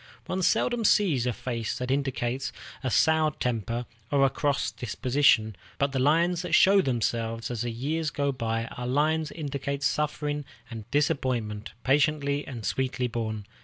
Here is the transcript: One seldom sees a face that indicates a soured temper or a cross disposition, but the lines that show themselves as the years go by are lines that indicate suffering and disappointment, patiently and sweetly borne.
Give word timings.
One 0.25 0.41
seldom 0.41 0.83
sees 0.83 1.27
a 1.27 1.31
face 1.31 1.77
that 1.77 1.91
indicates 1.91 2.51
a 2.83 2.89
soured 2.89 3.39
temper 3.39 3.85
or 4.09 4.25
a 4.25 4.31
cross 4.31 4.71
disposition, 4.71 5.55
but 5.77 5.91
the 5.91 5.99
lines 5.99 6.41
that 6.41 6.55
show 6.55 6.81
themselves 6.81 7.51
as 7.51 7.61
the 7.61 7.69
years 7.69 8.09
go 8.09 8.31
by 8.31 8.65
are 8.65 8.87
lines 8.87 9.29
that 9.29 9.37
indicate 9.39 9.83
suffering 9.83 10.43
and 10.71 10.89
disappointment, 10.89 11.73
patiently 11.83 12.47
and 12.47 12.65
sweetly 12.65 13.05
borne. 13.05 13.45